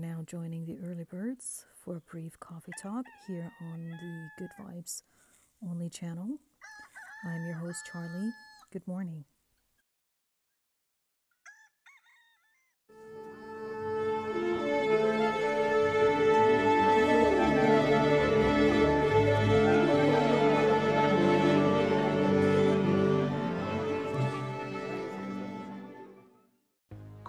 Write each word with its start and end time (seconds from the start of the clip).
now 0.00 0.22
joining 0.24 0.64
the 0.64 0.78
early 0.82 1.04
birds 1.04 1.66
for 1.84 1.96
a 1.96 2.00
brief 2.00 2.40
coffee 2.40 2.72
talk 2.80 3.04
here 3.26 3.52
on 3.60 3.84
the 3.90 4.28
Good 4.38 4.50
Vibes 4.58 5.02
Only 5.62 5.90
channel. 5.90 6.38
I'm 7.26 7.44
your 7.44 7.56
host, 7.56 7.80
Charlie. 7.92 8.30
Good 8.72 8.86
morning. 8.88 9.24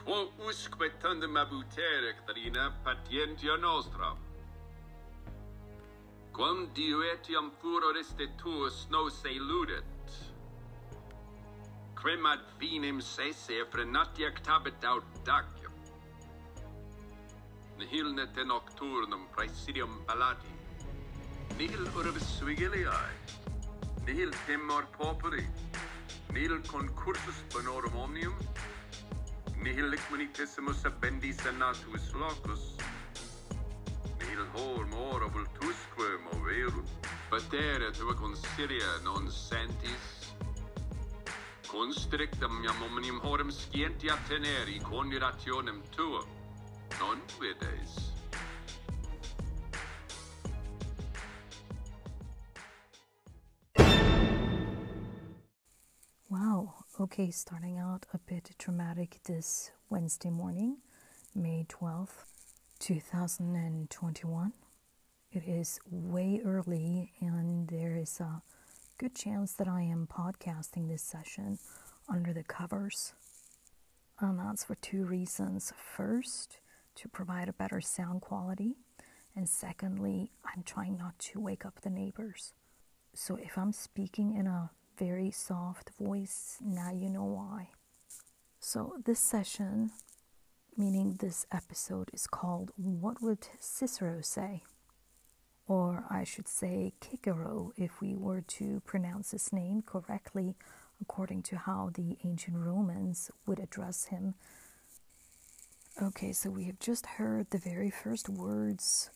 quo 0.04 0.31
usque 0.39 0.89
tandem 0.99 1.38
abutere, 1.38 2.15
Caterina, 2.15 2.71
patientia 2.84 3.57
nostra. 3.57 4.16
Quam 6.31 6.67
Dio 6.73 7.03
etiam 7.03 7.52
furor 7.62 7.98
este 7.98 8.27
tuus 8.38 8.88
nos 8.89 9.23
eludet, 9.25 9.84
quem 12.02 12.25
ad 12.25 12.41
finem 12.58 13.02
sese 13.02 13.66
frenatia 13.70 14.30
actabit 14.30 14.84
audacia. 14.84 15.70
Nihil 17.77 18.13
nete 18.13 18.44
nocturnum 18.44 19.27
praesidium 19.36 20.03
palati, 20.05 20.49
nihil 21.58 21.86
urbis 21.95 22.39
vigiliae, 22.41 23.16
nihil 24.05 24.31
temor 24.47 24.86
populi, 24.97 25.45
nihil 26.33 26.61
concursus 26.67 27.44
bonorum 27.52 27.95
omnium, 27.95 28.36
Nihil 29.61 29.89
licmunitissimus 29.89 30.85
abendi 30.85 31.33
senatus 31.33 32.13
locus. 32.13 32.61
Nihil 34.19 34.45
hor 34.53 34.85
mora 34.85 35.27
vultusque 35.29 36.07
moverunt. 36.25 36.89
Patere 37.30 37.91
tua 37.91 38.16
consilia 38.16 38.97
non 39.03 39.30
sentis. 39.30 40.33
Constrictam 41.67 42.63
iam 42.63 42.81
omnium 42.81 43.19
horum 43.21 43.52
scientia 43.52 44.17
teneri 44.27 44.80
conirationem 44.80 45.81
tuum. 45.95 46.25
Non 46.99 47.21
vides. 47.39 48.11
Okay, 57.02 57.31
starting 57.31 57.80
out 57.80 58.05
a 58.13 58.19
bit 58.19 58.52
dramatic 58.59 59.17
this 59.23 59.71
Wednesday 59.89 60.30
morning, 60.30 60.77
May 61.33 61.66
12th, 61.67 62.25
2021. 62.77 64.53
It 65.31 65.43
is 65.47 65.80
way 65.89 66.41
early, 66.45 67.11
and 67.19 67.67
there 67.69 67.97
is 67.97 68.19
a 68.19 68.43
good 68.99 69.16
chance 69.16 69.53
that 69.53 69.67
I 69.67 69.81
am 69.81 70.08
podcasting 70.08 70.89
this 70.89 71.02
session 71.02 71.58
under 72.08 72.33
the 72.33 72.43
covers. 72.43 73.13
And 74.19 74.38
that's 74.38 74.65
for 74.65 74.75
two 74.75 75.03
reasons. 75.03 75.73
First, 75.75 76.59
to 76.97 77.08
provide 77.08 77.49
a 77.49 77.53
better 77.53 77.81
sound 77.81 78.21
quality, 78.21 78.75
and 79.36 79.49
secondly, 79.49 80.30
I'm 80.45 80.61
trying 80.61 80.99
not 80.99 81.17
to 81.17 81.39
wake 81.39 81.65
up 81.65 81.81
the 81.81 81.89
neighbors. 81.89 82.53
So 83.15 83.38
if 83.38 83.58
I'm 83.58 83.73
speaking 83.73 84.36
in 84.38 84.45
a 84.45 84.69
very 84.97 85.31
soft 85.31 85.92
voice, 86.00 86.58
now 86.61 86.92
you 86.92 87.09
know 87.09 87.23
why. 87.25 87.70
So 88.59 88.95
this 89.06 89.20
session, 89.20 89.92
meaning 90.78 91.17
this 91.20 91.45
episode, 91.52 92.09
is 92.14 92.28
called 92.28 92.72
What 92.78 93.22
Would 93.22 93.48
Cicero 93.59 94.22
Say? 94.22 94.64
Or 95.67 96.06
I 96.09 96.23
should 96.23 96.48
say 96.48 96.94
Cicero 97.02 97.73
if 97.78 98.02
we 98.02 98.16
were 98.16 98.42
to 98.42 98.81
pronounce 98.86 99.31
his 99.31 99.52
name 99.53 99.81
correctly 99.81 100.55
according 101.02 101.42
to 101.42 101.58
how 101.58 101.89
the 101.94 102.17
ancient 102.23 102.58
Romans 102.58 103.32
would 103.45 103.60
address 103.60 104.05
him. 104.05 104.36
Okay, 106.02 106.32
so 106.32 106.49
we 106.49 106.65
have 106.65 106.80
just 106.80 107.05
heard 107.05 107.49
the 107.49 107.58
very 107.58 107.89
first 107.89 108.30
words 108.30 109.10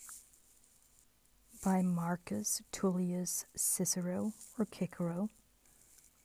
by 1.64 1.82
Marcus 1.82 2.62
Tullius 2.72 3.46
Cicero, 3.56 4.34
or 4.60 4.66
Cicero, 4.66 5.30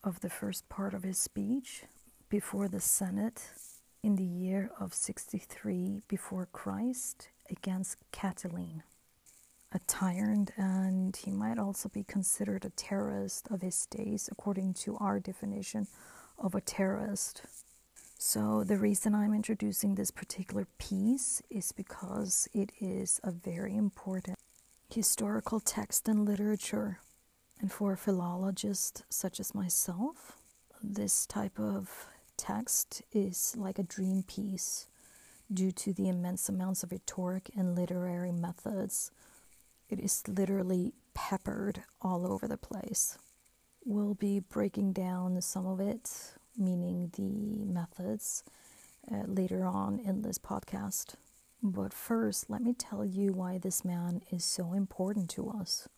of 0.03 0.21
the 0.21 0.31
first 0.31 0.69
part 0.69 0.95
of 0.95 1.03
his 1.03 1.19
speech 1.19 1.85
before 2.29 2.69
the 2.69 2.81
Senate 2.81 3.51
in 4.03 4.17
the 4.17 4.25
year 4.25 4.71
of 4.81 4.95
63 4.95 6.03
before 6.09 6.49
Christ 6.53 7.29
against 7.51 7.99
Catiline, 8.13 8.83
a 9.73 9.81
tyrant, 9.87 10.53
and 10.57 11.15
he 11.17 11.31
might 11.31 11.59
also 11.59 11.89
be 11.89 12.05
considered 12.05 12.65
a 12.65 12.71
terrorist 12.71 13.49
of 13.51 13.61
his 13.61 13.87
days, 13.87 14.29
according 14.33 14.75
to 14.75 14.97
our 14.97 15.21
definition 15.21 15.87
of 16.39 16.55
a 16.55 16.61
terrorist. 16.61 17.43
So, 18.19 18.65
the 18.65 18.77
reason 18.77 19.15
I'm 19.15 19.35
introducing 19.35 19.95
this 19.95 20.11
particular 20.11 20.67
piece 20.79 21.43
is 21.51 21.73
because 21.73 22.49
it 22.53 22.71
is 22.81 23.21
a 23.25 23.31
very 23.31 23.77
important 23.77 24.37
historical 24.93 25.61
text 25.61 26.09
and 26.09 26.27
literature. 26.27 27.01
And 27.61 27.71
for 27.71 27.93
a 27.93 27.97
philologist 27.97 29.05
such 29.11 29.39
as 29.39 29.55
myself, 29.55 30.39
this 30.83 31.27
type 31.27 31.61
of 31.61 32.09
text 32.39 33.03
is 33.13 33.55
like 33.57 33.79
a 33.79 33.83
dream 33.83 34.23
piece 34.23 34.87
due 35.53 35.71
to 35.73 35.93
the 35.93 36.09
immense 36.09 36.49
amounts 36.49 36.83
of 36.83 36.91
rhetoric 36.91 37.51
and 37.55 37.77
literary 37.77 38.33
methods. 38.33 39.11
It 39.91 40.01
is 40.01 40.23
literally 40.27 40.95
peppered 41.13 41.83
all 42.01 42.27
over 42.27 42.49
the 42.49 42.57
place. 42.57 43.19
We'll 43.85 44.15
be 44.15 44.41
breaking 44.41 44.95
down 44.95 45.41
some 45.43 45.67
of 45.67 45.81
it, 45.81 46.35
meaning 46.57 47.11
the 47.17 47.65
methods, 47.71 48.43
uh, 49.11 49.25
later 49.27 49.67
on 49.67 49.99
in 49.99 50.23
this 50.23 50.39
podcast. 50.39 51.15
But 51.63 51.93
first, 51.93 52.49
let 52.49 52.63
me 52.63 52.73
tell 52.73 53.05
you 53.05 53.33
why 53.33 53.59
this 53.59 53.85
man 53.85 54.23
is 54.31 54.45
so 54.45 54.73
important 54.73 55.29
to 55.31 55.51
us. 55.51 55.89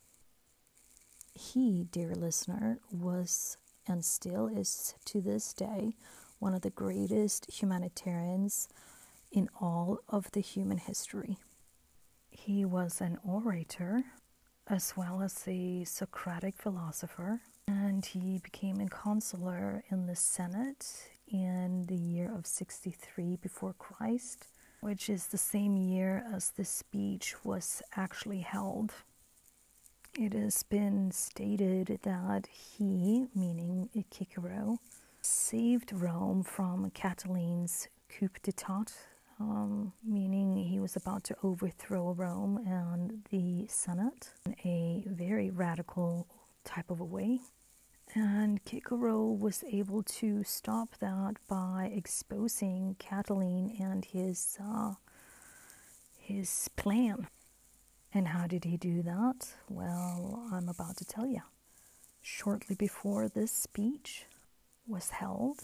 He, 1.35 1.85
dear 1.91 2.15
listener, 2.15 2.79
was 2.91 3.57
and 3.87 4.05
still 4.05 4.47
is 4.47 4.95
to 5.07 5.21
this 5.21 5.53
day 5.53 5.97
one 6.39 6.55
of 6.55 6.63
the 6.63 6.71
greatest 6.71 7.51
humanitarians 7.51 8.69
in 9.31 9.49
all 9.61 10.01
of 10.09 10.31
the 10.33 10.41
human 10.41 10.79
history. 10.79 11.39
He 12.31 12.65
was 12.65 13.01
an 13.01 13.19
orator 13.25 14.05
as 14.67 14.95
well 14.97 15.23
as 15.23 15.43
a 15.47 15.85
Socratic 15.85 16.57
philosopher, 16.57 17.41
and 17.67 18.05
he 18.05 18.39
became 18.39 18.81
a 18.81 18.89
consular 18.89 19.85
in 19.91 20.07
the 20.07 20.17
Senate 20.17 21.11
in 21.27 21.87
the 21.87 21.97
year 21.97 22.33
of 22.33 22.47
63 22.47 23.37
before 23.37 23.75
Christ, 23.75 24.47
which 24.81 25.09
is 25.09 25.27
the 25.27 25.39
same 25.39 25.77
year 25.77 26.25
as 26.33 26.51
the 26.51 26.65
speech 26.65 27.35
was 27.45 27.83
actually 27.97 28.41
held. 28.41 28.93
It 30.19 30.35
has 30.35 30.63
been 30.63 31.11
stated 31.11 32.01
that 32.03 32.47
he, 32.47 33.29
meaning 33.35 33.89
Cicero, 34.11 34.79
saved 35.23 35.91
Rome 35.91 36.43
from 36.43 36.91
Catiline's 36.91 37.89
coup 38.11 38.29
d'etat, 38.43 38.93
um, 39.41 39.95
meaning 40.05 40.57
he 40.57 40.79
was 40.79 40.97
about 40.97 41.25
to 41.25 41.37
overthrow 41.43 42.13
Rome 42.13 42.59
and 42.67 43.23
the 43.31 43.67
Senate 43.69 44.31
in 44.45 44.55
a 44.65 45.05
very 45.09 45.49
radical 45.49 46.27
type 46.63 46.91
of 46.91 47.01
a 47.01 47.05
way. 47.05 47.41
And 48.15 48.61
Cicero 48.67 49.25
was 49.25 49.65
able 49.67 50.03
to 50.03 50.45
stop 50.45 50.91
that 51.01 51.37
by 51.49 51.91
exposing 51.91 52.97
Catiline 52.99 53.81
and 53.81 54.05
his 54.05 54.59
uh, 54.63 54.93
his 56.19 56.69
plan. 56.77 57.29
And 58.15 58.29
how 58.29 58.47
did 58.47 58.65
he 58.65 58.77
do 58.77 59.03
that? 59.03 59.55
Well, 59.71 60.47
I'm 60.53 60.69
about 60.69 60.99
to 60.99 61.05
tell 61.05 61.27
you. 61.27 61.43
Shortly 62.21 62.77
before 62.77 63.29
this 63.29 63.51
speech 63.51 64.27
was 64.87 65.11
held, 65.11 65.61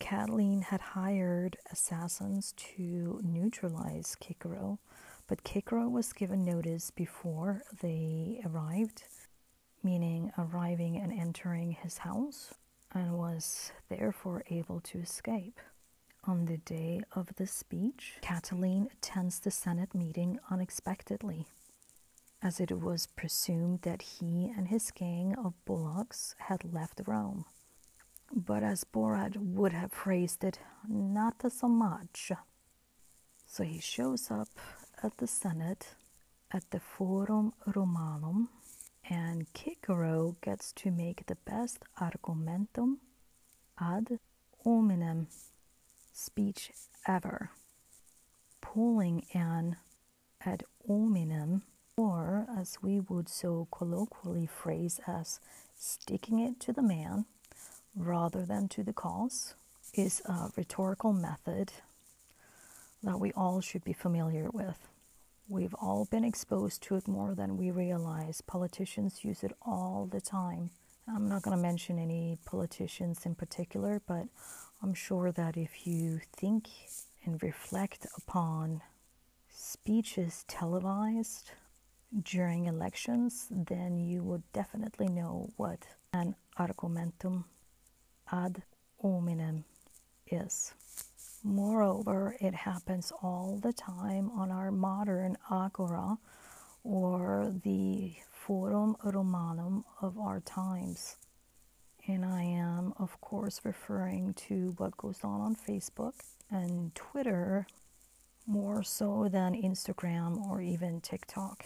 Catiline 0.00 0.62
had 0.64 0.80
hired 0.80 1.56
assassins 1.70 2.52
to 2.56 3.20
neutralize 3.22 4.16
Cicero, 4.22 4.78
but 5.28 5.46
Cicero 5.46 5.88
was 5.88 6.12
given 6.12 6.44
notice 6.44 6.90
before 6.90 7.62
they 7.80 8.40
arrived, 8.46 9.04
meaning 9.82 10.32
arriving 10.38 10.96
and 10.96 11.12
entering 11.12 11.72
his 11.72 11.98
house, 11.98 12.54
and 12.92 13.18
was 13.18 13.72
therefore 13.90 14.42
able 14.50 14.80
to 14.80 14.98
escape. 14.98 15.60
On 16.24 16.46
the 16.46 16.56
day 16.56 17.02
of 17.14 17.34
the 17.36 17.46
speech, 17.46 18.14
Catiline 18.22 18.90
attends 18.90 19.38
the 19.40 19.50
Senate 19.50 19.94
meeting 19.94 20.38
unexpectedly 20.50 21.46
as 22.44 22.60
it 22.60 22.70
was 22.70 23.06
presumed 23.06 23.80
that 23.82 24.02
he 24.02 24.52
and 24.54 24.68
his 24.68 24.90
gang 24.90 25.34
of 25.42 25.54
bullocks 25.64 26.36
had 26.38 26.74
left 26.74 27.00
Rome. 27.06 27.46
But 28.30 28.62
as 28.62 28.84
Borat 28.84 29.36
would 29.36 29.72
have 29.72 29.92
phrased 29.92 30.44
it, 30.44 30.58
not 30.86 31.50
so 31.50 31.68
much. 31.68 32.30
So 33.46 33.64
he 33.64 33.80
shows 33.80 34.30
up 34.30 34.48
at 35.02 35.16
the 35.16 35.26
Senate 35.26 35.94
at 36.52 36.70
the 36.70 36.80
Forum 36.80 37.54
Romanum, 37.74 38.48
and 39.08 39.46
Cicero 39.54 40.36
gets 40.42 40.72
to 40.72 40.90
make 40.90 41.26
the 41.26 41.36
best 41.46 41.78
argumentum 42.00 43.00
ad 43.80 44.18
hominem 44.62 45.28
speech 46.12 46.70
ever, 47.06 47.50
pulling 48.60 49.24
an 49.32 49.76
ad 50.44 50.64
hominem, 50.86 51.62
or 51.96 52.46
as 52.58 52.78
we 52.82 53.00
would 53.00 53.28
so 53.28 53.68
colloquially 53.70 54.46
phrase 54.46 55.00
as 55.06 55.40
sticking 55.76 56.38
it 56.38 56.58
to 56.60 56.72
the 56.72 56.82
man 56.82 57.24
rather 57.94 58.44
than 58.44 58.68
to 58.68 58.82
the 58.82 58.92
cause, 58.92 59.54
is 59.94 60.20
a 60.26 60.50
rhetorical 60.56 61.12
method 61.12 61.72
that 63.02 63.20
we 63.20 63.32
all 63.32 63.60
should 63.60 63.84
be 63.84 63.92
familiar 63.92 64.50
with. 64.50 64.88
We've 65.48 65.74
all 65.74 66.06
been 66.06 66.24
exposed 66.24 66.82
to 66.84 66.96
it 66.96 67.06
more 67.06 67.34
than 67.34 67.56
we 67.56 67.70
realize. 67.70 68.40
Politicians 68.40 69.24
use 69.24 69.44
it 69.44 69.52
all 69.62 70.08
the 70.10 70.20
time. 70.20 70.70
I'm 71.06 71.28
not 71.28 71.42
going 71.42 71.56
to 71.56 71.62
mention 71.62 71.98
any 71.98 72.38
politicians 72.46 73.26
in 73.26 73.34
particular, 73.34 74.00
but 74.06 74.24
I'm 74.82 74.94
sure 74.94 75.30
that 75.32 75.56
if 75.56 75.86
you 75.86 76.20
think 76.34 76.68
and 77.24 77.42
reflect 77.42 78.06
upon 78.16 78.80
speeches 79.52 80.44
televised 80.48 81.52
during 82.22 82.66
elections, 82.66 83.46
then 83.50 83.98
you 83.98 84.22
would 84.22 84.42
definitely 84.52 85.08
know 85.08 85.50
what 85.56 85.86
an 86.12 86.36
argumentum 86.56 87.44
ad 88.30 88.62
hominem 89.00 89.64
is. 90.30 90.72
Moreover, 91.42 92.36
it 92.40 92.54
happens 92.54 93.12
all 93.22 93.58
the 93.62 93.72
time 93.72 94.30
on 94.30 94.50
our 94.50 94.70
modern 94.70 95.36
agora 95.50 96.18
or 96.82 97.52
the 97.64 98.14
Forum 98.30 98.96
Romanum 99.02 99.84
of 100.00 100.18
our 100.18 100.40
times. 100.40 101.16
And 102.06 102.24
I 102.24 102.42
am, 102.42 102.92
of 102.98 103.20
course, 103.20 103.60
referring 103.64 104.34
to 104.48 104.74
what 104.76 104.96
goes 104.96 105.20
on 105.24 105.40
on 105.40 105.56
Facebook 105.56 106.14
and 106.50 106.94
Twitter 106.94 107.66
more 108.46 108.82
so 108.82 109.28
than 109.30 109.54
Instagram 109.54 110.46
or 110.46 110.60
even 110.60 111.00
TikTok. 111.00 111.64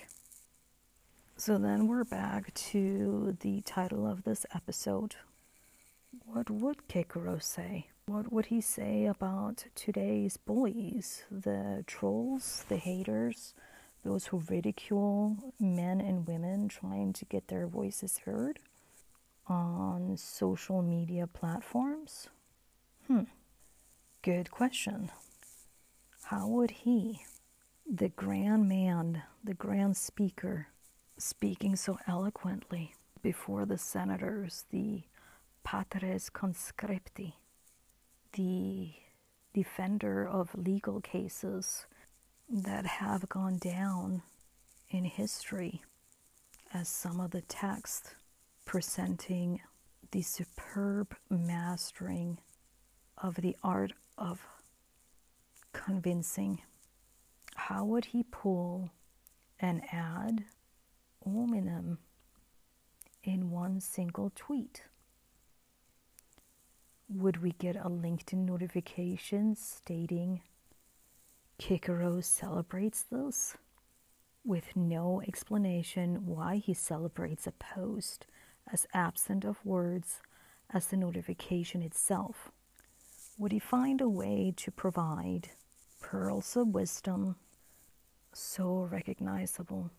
So 1.41 1.57
then 1.57 1.87
we're 1.87 2.03
back 2.03 2.53
to 2.55 3.37
the 3.39 3.61
title 3.61 4.09
of 4.09 4.25
this 4.25 4.45
episode. 4.53 5.15
What 6.27 6.51
would 6.51 6.79
Cicero 6.93 7.39
say? 7.39 7.87
What 8.07 8.33
would 8.33 8.47
he 8.47 8.61
say 8.61 9.07
about 9.07 9.67
today's 9.77 10.37
bullies, 10.37 11.23
the 11.31 11.85
trolls, 11.87 12.65
the 12.69 12.77
haters, 12.77 13.55
those 14.05 14.27
who 14.27 14.43
ridicule 14.51 15.55
men 15.61 16.01
and 16.01 16.27
women 16.27 16.67
trying 16.67 17.13
to 17.13 17.25
get 17.25 17.47
their 17.47 17.69
voices 17.69 18.19
heard 18.25 18.59
on 19.47 20.17
social 20.17 20.83
media 20.83 21.29
platforms? 21.29 22.27
Hmm, 23.07 23.25
good 24.23 24.51
question. 24.51 25.13
How 26.25 26.49
would 26.49 26.73
he, 26.73 27.23
the 27.89 28.09
grand 28.09 28.69
man, 28.69 29.23
the 29.45 29.55
grand 29.55 29.97
speaker, 29.97 30.67
speaking 31.19 31.77
so 31.77 31.99
eloquently 32.07 32.95
before 33.23 33.67
the 33.67 33.79
senators, 33.79 34.65
the 34.71 35.03
patres 35.65 36.31
conscripti, 36.31 37.35
the 38.33 38.93
defender 39.53 40.27
of 40.27 40.55
legal 40.55 41.01
cases 41.01 41.87
that 42.49 42.87
have 42.87 43.29
gone 43.29 43.59
down 43.59 44.23
in 44.91 45.05
history 45.05 45.83
as 46.73 46.89
some 46.89 47.21
of 47.21 47.33
the 47.33 47.43
text 47.43 48.15
presenting 48.65 49.61
the 50.13 50.23
superb 50.23 51.15
mastering 51.29 52.39
of 53.19 53.35
the 53.37 53.57
art 53.63 53.93
of 54.17 54.41
convincing. 55.73 56.61
How 57.55 57.85
would 57.85 58.07
he 58.07 58.23
pull 58.23 58.91
an 59.61 59.83
ad 59.91 60.45
hominem 61.25 61.99
in 63.23 63.51
one 63.51 63.81
single 63.81 64.31
tweet? 64.35 64.83
would 67.09 67.43
we 67.43 67.53
get 67.53 67.75
a 67.77 67.89
LinkedIn 67.89 68.45
notification 68.45 69.57
stating 69.57 70.43
Cicero 71.59 72.21
celebrates 72.21 73.03
this 73.11 73.57
with 74.45 74.77
no 74.77 75.23
explanation 75.27 76.27
why 76.27 76.57
he 76.57 76.75
celebrates 76.75 77.47
a 77.47 77.53
post 77.53 78.27
as 78.71 78.87
absent 78.93 79.45
of 79.45 79.65
words 79.65 80.21
as 80.73 80.87
the 80.89 80.97
notification 80.99 81.83
itself? 81.83 82.51
Would 83.39 83.53
he 83.53 83.59
find 83.59 84.01
a 84.03 84.09
way 84.09 84.53
to 84.57 84.71
provide 84.71 85.49
pearls 86.01 86.57
of 86.57 86.69
wisdom 86.69 87.37
so 88.35 88.87
recognizable 88.91 89.91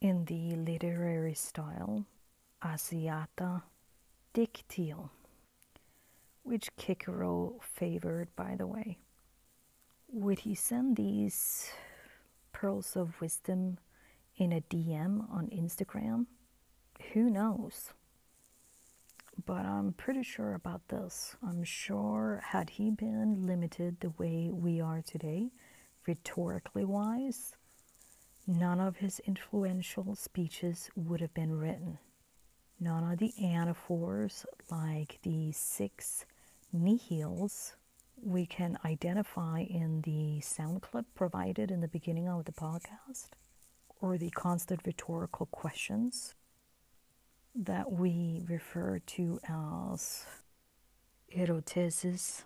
in 0.00 0.24
the 0.26 0.54
literary 0.56 1.34
style 1.34 2.04
Asiata 2.62 3.62
Dictio? 4.34 5.10
which 6.48 6.70
Cicero 6.78 7.60
favored, 7.60 8.34
by 8.34 8.56
the 8.56 8.66
way. 8.66 8.96
Would 10.10 10.40
he 10.40 10.54
send 10.54 10.96
these 10.96 11.70
pearls 12.52 12.96
of 12.96 13.20
wisdom 13.20 13.76
in 14.38 14.52
a 14.52 14.62
DM 14.62 15.30
on 15.30 15.48
Instagram? 15.48 16.24
Who 17.12 17.28
knows? 17.28 17.92
But 19.44 19.66
I'm 19.66 19.92
pretty 19.92 20.22
sure 20.22 20.54
about 20.54 20.88
this. 20.88 21.36
I'm 21.46 21.62
sure, 21.64 22.42
had 22.42 22.70
he 22.70 22.90
been 22.90 23.46
limited 23.46 24.00
the 24.00 24.10
way 24.18 24.48
we 24.50 24.80
are 24.80 25.02
today, 25.02 25.50
rhetorically 26.06 26.86
wise, 26.86 27.56
none 28.48 28.80
of 28.80 28.96
his 28.96 29.20
influential 29.20 30.14
speeches 30.16 30.90
would 30.96 31.20
have 31.20 31.34
been 31.34 31.58
written. 31.58 31.98
None 32.80 33.12
of 33.12 33.18
the 33.18 33.34
anaphors, 33.38 34.46
like 34.70 35.18
the 35.22 35.52
six 35.52 36.24
nihils 36.74 37.74
we 38.22 38.46
can 38.46 38.78
identify 38.84 39.60
in 39.60 40.00
the 40.00 40.40
sound 40.40 40.80
clip 40.80 41.04
provided 41.14 41.70
in 41.70 41.82
the 41.82 41.88
beginning 41.88 42.26
of 42.26 42.46
the 42.46 42.52
podcast 42.52 43.28
or 44.00 44.16
the 44.16 44.30
constant 44.30 44.80
rhetorical 44.86 45.46
questions 45.46 46.34
that 47.54 47.92
we 47.92 48.42
refer 48.48 48.98
to 49.00 49.38
as 49.46 50.24
erotesis 51.36 52.44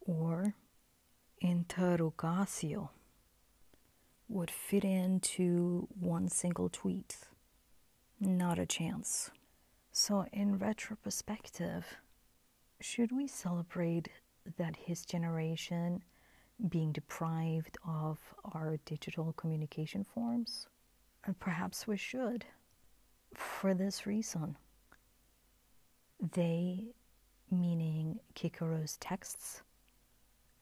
or 0.00 0.54
interrogatio 1.42 2.88
would 4.28 4.50
fit 4.50 4.84
into 4.84 5.88
one 5.98 6.28
single 6.28 6.68
tweet. 6.68 7.18
Not 8.20 8.58
a 8.58 8.66
chance. 8.66 9.30
So, 9.92 10.26
in 10.32 10.58
retrospective, 10.58 11.86
should 12.80 13.12
we 13.12 13.26
celebrate 13.26 14.08
that 14.56 14.76
his 14.76 15.04
generation 15.04 16.02
being 16.68 16.92
deprived 16.92 17.76
of 17.86 18.18
our 18.52 18.78
digital 18.84 19.32
communication 19.34 20.04
forms? 20.04 20.66
And 21.24 21.38
perhaps 21.38 21.86
we 21.86 21.96
should 21.96 22.44
for 23.34 23.74
this 23.74 24.06
reason. 24.06 24.56
They, 26.32 26.94
meaning 27.50 28.20
Cicero's 28.34 28.96
texts, 28.98 29.62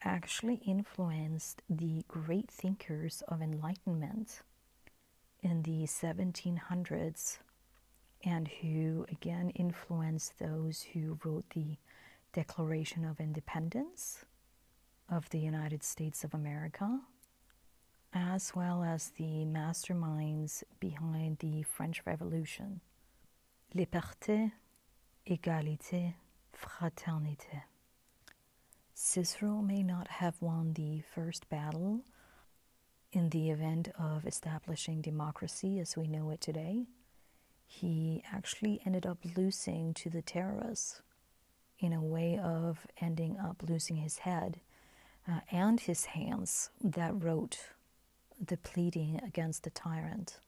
actually 0.05 0.57
influenced 0.67 1.63
the 1.69 2.05
great 2.09 2.51
thinkers 2.51 3.23
of 3.29 3.41
enlightenment 3.41 4.41
in 5.43 5.63
the 5.63 5.85
1700s 5.85 7.39
and 8.25 8.49
who 8.61 9.05
again 9.11 9.51
influenced 9.51 10.39
those 10.39 10.83
who 10.93 11.19
wrote 11.25 11.45
the 11.51 11.77
Declaration 12.33 13.05
of 13.05 13.21
Independence 13.21 14.25
of 15.11 15.29
the 15.31 15.39
United 15.39 15.83
States 15.83 16.25
of 16.25 16.33
America, 16.33 17.01
as 18.15 18.53
well 18.55 18.83
as 18.83 19.11
the 19.19 19.45
masterminds 19.45 20.63
behind 20.81 21.39
the 21.41 21.63
French 21.63 22.01
Revolution. 22.07 22.81
Liberté, 23.75 24.53
égalité, 25.27 26.15
fraternité. 26.53 27.63
Cicero 29.05 29.61
may 29.61 29.83
not 29.83 30.07
have 30.07 30.41
won 30.41 30.75
the 30.75 31.01
first 31.13 31.49
battle 31.49 32.05
in 33.11 33.31
the 33.31 33.51
event 33.51 33.89
of 33.99 34.25
establishing 34.25 35.03
democracy 35.03 35.81
as 35.81 35.97
we 35.97 36.07
know 36.07 36.31
it 36.31 36.41
today. 36.41 36.87
He 37.67 38.23
actually 38.33 38.81
ended 38.87 39.05
up 39.05 39.19
losing 39.37 39.93
to 39.95 40.09
the 40.09 40.23
terrorists 40.23 41.03
in 41.81 41.93
a 41.93 42.01
way 42.01 42.39
of 42.39 42.87
ending 43.01 43.37
up 43.41 43.65
losing 43.69 43.97
his 43.97 44.19
head 44.19 44.61
uh, 45.29 45.41
and 45.51 45.81
his 45.81 46.05
hands 46.05 46.71
that 46.81 47.25
wrote 47.25 47.59
the 48.41 48.57
pleading 48.57 49.21
against 49.27 49.65
the 49.65 49.71
tyrant. 49.71 50.39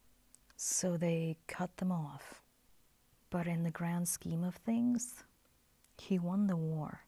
So 0.56 0.96
they 0.96 1.38
cut 1.48 1.78
them 1.78 1.90
off. 1.90 2.40
But 3.30 3.48
in 3.48 3.64
the 3.64 3.72
grand 3.72 4.06
scheme 4.06 4.44
of 4.44 4.54
things, 4.54 5.24
he 5.98 6.20
won 6.20 6.46
the 6.46 6.56
war. 6.56 7.03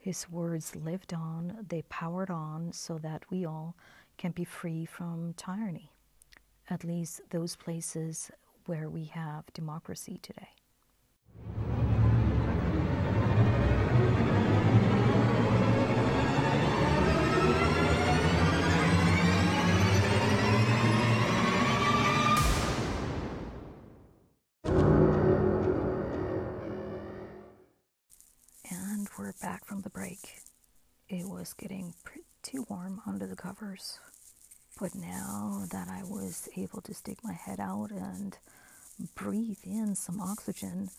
His 0.00 0.30
words 0.30 0.74
lived 0.74 1.12
on, 1.12 1.66
they 1.68 1.82
powered 1.82 2.30
on 2.30 2.72
so 2.72 2.96
that 2.98 3.30
we 3.30 3.44
all 3.44 3.76
can 4.16 4.32
be 4.32 4.44
free 4.44 4.86
from 4.86 5.34
tyranny. 5.34 5.92
At 6.70 6.84
least 6.84 7.20
those 7.28 7.54
places 7.54 8.30
where 8.64 8.88
we 8.88 9.04
have 9.04 9.52
democracy 9.52 10.18
today. 10.22 10.48
Back 29.40 29.64
from 29.64 29.80
the 29.80 29.90
break. 29.90 30.40
It 31.08 31.26
was 31.26 31.52
getting 31.54 31.94
pretty 32.04 32.58
warm 32.68 33.00
under 33.06 33.26
the 33.26 33.36
covers. 33.36 33.98
But 34.78 34.94
now 34.94 35.64
that 35.70 35.88
I 35.88 36.02
was 36.04 36.48
able 36.56 36.80
to 36.82 36.94
stick 36.94 37.18
my 37.22 37.32
head 37.32 37.60
out 37.60 37.90
and 37.90 38.36
breathe 39.14 39.58
in 39.64 39.94
some 39.94 40.20
oxygen, 40.20 40.90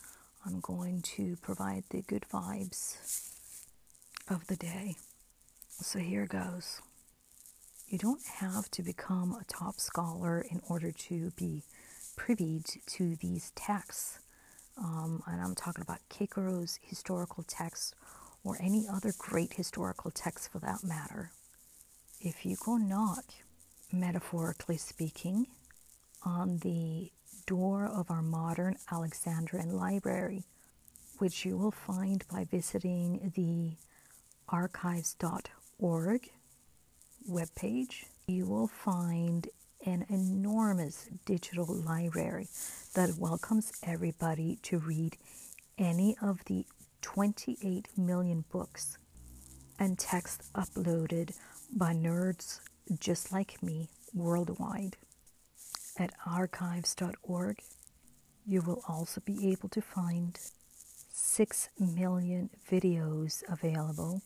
I'm 0.44 0.60
going 0.60 1.02
to 1.16 1.36
provide 1.36 1.84
the 1.90 2.02
good 2.02 2.24
vibes 2.32 3.30
of 4.28 4.46
the 4.46 4.56
day. 4.56 4.96
So 5.80 5.98
here 5.98 6.26
goes. 6.26 6.80
You 7.88 7.98
don't 7.98 8.24
have 8.40 8.70
to 8.72 8.82
become 8.82 9.32
a 9.32 9.44
top 9.44 9.78
scholar 9.78 10.44
in 10.50 10.60
order 10.68 10.92
to 10.92 11.30
be 11.36 11.62
privy 12.16 12.62
to 12.86 13.16
these 13.16 13.52
texts. 13.54 14.18
Um, 14.78 15.22
and 15.26 15.40
I'm 15.40 15.54
talking 15.54 15.82
about 15.82 15.98
Cicero's 16.10 16.78
historical 16.82 17.44
text 17.46 17.94
or 18.44 18.56
any 18.60 18.86
other 18.88 19.12
great 19.16 19.54
historical 19.54 20.10
text 20.10 20.50
for 20.50 20.58
that 20.58 20.82
matter. 20.82 21.30
If 22.20 22.44
you 22.44 22.56
go 22.64 22.76
knock, 22.76 23.24
metaphorically 23.92 24.76
speaking, 24.76 25.46
on 26.24 26.58
the 26.58 27.10
door 27.46 27.84
of 27.86 28.10
our 28.10 28.22
modern 28.22 28.76
Alexandrian 28.90 29.76
library, 29.76 30.44
which 31.18 31.44
you 31.44 31.56
will 31.56 31.72
find 31.72 32.24
by 32.30 32.44
visiting 32.44 33.32
the 33.34 33.76
archives.org 34.48 36.30
webpage, 37.28 38.04
you 38.26 38.46
will 38.46 38.68
find 38.68 39.48
an 39.84 40.06
enormous 40.08 41.08
digital 41.24 41.66
library 41.66 42.48
that 42.94 43.16
welcomes 43.18 43.72
everybody 43.82 44.58
to 44.62 44.78
read 44.78 45.16
any 45.78 46.16
of 46.22 46.44
the 46.46 46.64
28 47.02 47.88
million 47.96 48.44
books 48.50 48.98
and 49.78 49.98
texts 49.98 50.50
uploaded 50.54 51.36
by 51.74 51.92
nerds 51.92 52.60
just 52.98 53.32
like 53.32 53.62
me 53.62 53.88
worldwide. 54.14 54.96
At 55.98 56.14
archives.org, 56.26 57.58
you 58.46 58.62
will 58.62 58.82
also 58.88 59.20
be 59.24 59.52
able 59.52 59.68
to 59.70 59.82
find 59.82 60.38
6 61.10 61.68
million 61.78 62.50
videos 62.70 63.42
available, 63.48 64.22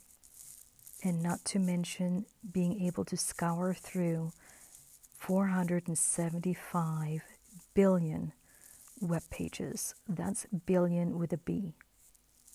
and 1.02 1.23
not 1.23 1.45
to 1.47 1.59
mention 1.59 2.26
being 2.52 2.83
able 2.83 3.04
to 3.04 3.16
scour 3.16 3.75
through 3.75 4.30
475 5.18 7.23
billion 7.75 8.33
web 9.00 9.23
pages. 9.30 9.95
That's 10.09 10.47
billion 10.66 11.18
with 11.18 11.33
a 11.33 11.38
B. 11.38 11.75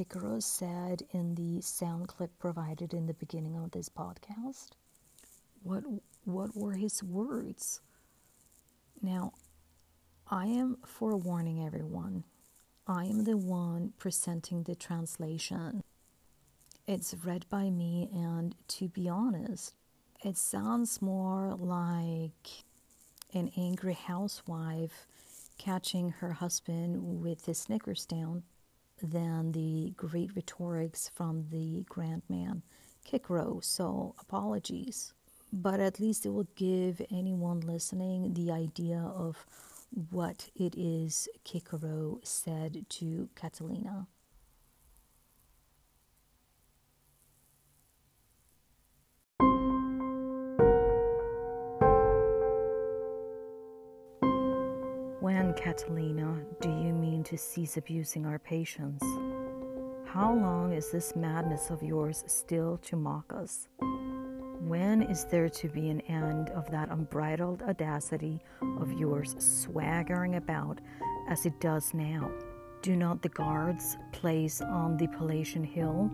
Cicero 0.00 0.40
said 0.40 1.02
in 1.10 1.34
the 1.34 1.60
sound 1.60 2.08
clip 2.08 2.30
provided 2.38 2.94
in 2.94 3.04
the 3.04 3.12
beginning 3.12 3.54
of 3.54 3.72
this 3.72 3.90
podcast. 3.90 4.70
What 5.62 5.84
what 6.24 6.56
were 6.56 6.72
his 6.72 7.02
words? 7.02 7.82
Now, 9.02 9.34
I 10.26 10.46
am 10.46 10.78
forewarning 10.86 11.66
everyone. 11.66 12.24
I 12.86 13.04
am 13.04 13.24
the 13.24 13.36
one 13.36 13.92
presenting 13.98 14.62
the 14.62 14.74
translation. 14.74 15.82
It's 16.86 17.14
read 17.22 17.44
by 17.50 17.68
me, 17.68 18.08
and 18.10 18.54
to 18.68 18.88
be 18.88 19.06
honest, 19.06 19.74
it 20.24 20.38
sounds 20.38 21.02
more 21.02 21.54
like 21.58 22.64
an 23.34 23.52
angry 23.54 23.92
housewife 23.92 25.06
catching 25.58 26.08
her 26.20 26.32
husband 26.32 27.20
with 27.20 27.44
his 27.44 27.58
Snickers 27.58 28.06
down 28.06 28.44
than 29.02 29.52
the 29.52 29.92
great 29.96 30.34
rhetorics 30.34 31.10
from 31.14 31.46
the 31.50 31.84
grand 31.88 32.22
man 32.28 32.62
Cicero. 33.04 33.60
So, 33.62 34.14
apologies. 34.20 35.12
But 35.52 35.80
at 35.80 35.98
least 35.98 36.26
it 36.26 36.30
will 36.30 36.48
give 36.54 37.02
anyone 37.10 37.60
listening 37.60 38.34
the 38.34 38.52
idea 38.52 38.98
of 38.98 39.44
what 40.10 40.48
it 40.54 40.76
is 40.76 41.28
Cicero 41.44 42.20
said 42.22 42.86
to 42.88 43.28
Catilina. 43.34 44.06
When, 55.60 55.74
Catilina, 55.74 56.44
do 56.60 56.68
you 56.68 56.92
mean 56.92 57.22
to 57.24 57.36
cease 57.36 57.76
abusing 57.76 58.24
our 58.24 58.38
patience? 58.38 59.02
How 60.06 60.34
long 60.34 60.72
is 60.72 60.90
this 60.90 61.14
madness 61.14 61.70
of 61.70 61.82
yours 61.82 62.24
still 62.26 62.78
to 62.78 62.96
mock 62.96 63.32
us? 63.32 63.68
When 64.60 65.02
is 65.02 65.24
there 65.24 65.48
to 65.48 65.68
be 65.68 65.90
an 65.90 66.00
end 66.02 66.50
of 66.50 66.70
that 66.70 66.90
unbridled 66.90 67.62
audacity 67.62 68.40
of 68.80 68.92
yours 68.92 69.36
swaggering 69.38 70.36
about 70.36 70.80
as 71.28 71.44
it 71.46 71.60
does 71.60 71.92
now? 71.92 72.30
Do 72.82 72.96
not 72.96 73.22
the 73.22 73.28
guards 73.28 73.98
place 74.12 74.62
on 74.62 74.96
the 74.96 75.08
Palatian 75.08 75.64
Hill? 75.64 76.10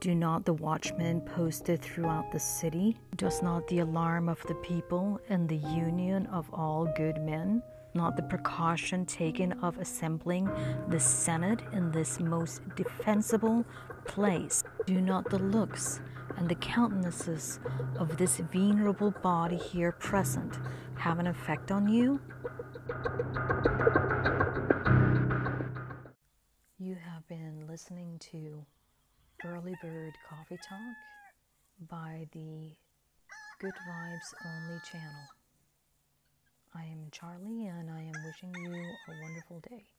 Do 0.00 0.14
not 0.14 0.44
the 0.44 0.54
watchmen 0.54 1.20
posted 1.20 1.82
throughout 1.82 2.32
the 2.32 2.40
city? 2.40 2.96
Does 3.16 3.42
not 3.42 3.66
the 3.68 3.80
alarm 3.80 4.28
of 4.28 4.42
the 4.48 4.54
people 4.56 5.20
and 5.28 5.48
the 5.48 5.56
union 5.56 6.26
of 6.26 6.48
all 6.52 6.86
good 6.96 7.18
men? 7.20 7.62
Not 7.96 8.16
the 8.16 8.22
precaution 8.24 9.06
taken 9.06 9.52
of 9.62 9.78
assembling 9.78 10.50
the 10.88 10.98
Senate 10.98 11.62
in 11.72 11.92
this 11.92 12.18
most 12.18 12.60
defensible 12.74 13.64
place? 14.04 14.64
Do 14.84 15.00
not 15.00 15.30
the 15.30 15.38
looks 15.38 16.00
and 16.36 16.48
the 16.48 16.56
countenances 16.56 17.60
of 17.96 18.16
this 18.16 18.38
venerable 18.38 19.12
body 19.22 19.56
here 19.56 19.92
present 19.92 20.58
have 20.96 21.20
an 21.20 21.28
effect 21.28 21.70
on 21.70 21.86
you? 21.86 22.20
You 26.78 26.96
have 26.96 27.28
been 27.28 27.64
listening 27.68 28.18
to 28.32 28.66
Early 29.44 29.76
Bird 29.80 30.14
Coffee 30.28 30.58
Talk 30.68 30.96
by 31.88 32.26
the 32.32 32.72
Good 33.60 33.74
Vibes 33.88 34.34
Only 34.44 34.80
channel. 34.90 35.28
I 36.74 36.84
am 36.84 37.08
Charlie 37.10 37.66
and 37.66 37.90
I 37.90 38.02
am 38.02 38.22
wishing 38.22 38.58
you 38.58 38.98
a 39.06 39.12
wonderful 39.12 39.60
day. 39.60 39.93